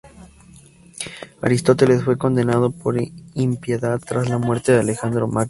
[1.43, 2.97] Aristóteles fue condenado por
[3.35, 5.39] impiedad tras la muerte de Alejandro Magno.